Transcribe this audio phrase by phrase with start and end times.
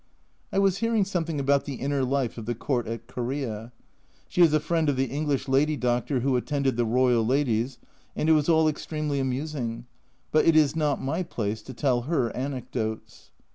[0.51, 3.71] I was hearing something about the inner life of the Court at Korea.
[4.27, 7.77] She is a friend of the English lady doctor who attended the royal ladies,
[8.15, 9.85] and it was all extremely amusing,
[10.31, 13.29] but it is not my place to tell her anecdotes.